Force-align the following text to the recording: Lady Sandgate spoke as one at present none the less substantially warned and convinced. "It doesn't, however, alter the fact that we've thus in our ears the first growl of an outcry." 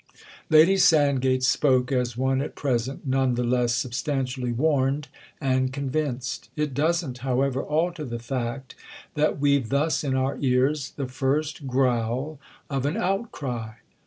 Lady 0.49 0.77
Sandgate 0.77 1.43
spoke 1.43 1.91
as 1.91 2.17
one 2.17 2.41
at 2.41 2.55
present 2.55 3.05
none 3.05 3.35
the 3.35 3.43
less 3.43 3.75
substantially 3.75 4.51
warned 4.51 5.09
and 5.39 5.71
convinced. 5.71 6.49
"It 6.55 6.73
doesn't, 6.73 7.19
however, 7.19 7.61
alter 7.61 8.03
the 8.03 8.17
fact 8.17 8.73
that 9.13 9.39
we've 9.39 9.69
thus 9.69 10.03
in 10.03 10.15
our 10.15 10.37
ears 10.39 10.89
the 10.95 11.05
first 11.05 11.67
growl 11.67 12.39
of 12.67 12.87
an 12.87 12.97
outcry." 12.97 13.73